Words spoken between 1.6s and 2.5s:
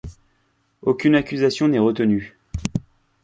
n'est retenue.